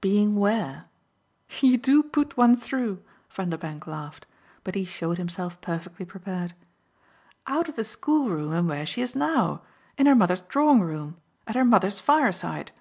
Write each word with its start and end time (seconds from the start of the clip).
"Being 0.00 0.36
where?" 0.36 0.86
"You 1.60 1.76
do 1.76 2.02
put 2.02 2.34
one 2.38 2.56
through!" 2.56 3.02
Vanderbank 3.30 3.86
laughed. 3.86 4.24
But 4.64 4.74
he 4.74 4.86
showed 4.86 5.18
himself 5.18 5.60
perfectly 5.60 6.06
prepared. 6.06 6.54
"Out 7.46 7.68
of 7.68 7.76
the 7.76 7.84
school 7.84 8.30
room 8.30 8.54
and 8.54 8.66
where 8.68 8.86
she 8.86 9.02
is 9.02 9.14
now. 9.14 9.60
In 9.98 10.06
her 10.06 10.14
mother's 10.14 10.40
drawing 10.40 10.80
room. 10.80 11.18
At 11.46 11.56
her 11.56 11.64
mother's 11.66 12.00
fireside." 12.00 12.72